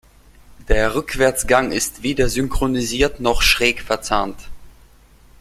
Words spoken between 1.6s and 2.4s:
ist weder